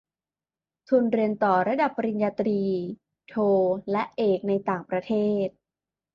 [0.87, 2.61] ทุนเรียนต่อระดับปริญญาตรี
[3.29, 3.35] โท
[3.91, 5.13] และเอก ในต่างประเท
[5.45, 5.47] ศ